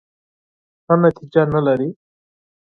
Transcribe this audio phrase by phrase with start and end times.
[0.85, 1.89] ښه نتیجه نه لري.